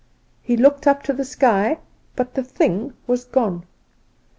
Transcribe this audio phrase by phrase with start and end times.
[0.41, 1.77] He looked up to the sky;
[2.15, 3.65] but the thing was gone.